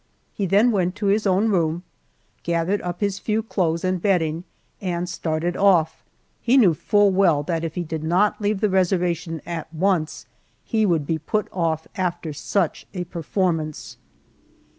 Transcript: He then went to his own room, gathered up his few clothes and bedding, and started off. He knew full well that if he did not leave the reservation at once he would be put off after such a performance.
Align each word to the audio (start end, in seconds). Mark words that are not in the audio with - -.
He 0.33 0.47
then 0.47 0.71
went 0.71 0.95
to 0.95 1.05
his 1.13 1.27
own 1.27 1.49
room, 1.49 1.83
gathered 2.41 2.81
up 2.81 3.01
his 3.01 3.19
few 3.19 3.43
clothes 3.43 3.83
and 3.83 4.01
bedding, 4.01 4.45
and 4.81 5.07
started 5.07 5.55
off. 5.55 6.03
He 6.41 6.57
knew 6.57 6.73
full 6.73 7.11
well 7.11 7.43
that 7.43 7.63
if 7.63 7.75
he 7.75 7.83
did 7.83 8.03
not 8.03 8.41
leave 8.41 8.61
the 8.61 8.69
reservation 8.71 9.43
at 9.45 9.71
once 9.71 10.25
he 10.65 10.87
would 10.87 11.05
be 11.05 11.19
put 11.19 11.47
off 11.53 11.85
after 11.95 12.33
such 12.33 12.87
a 12.95 13.03
performance. 13.03 13.97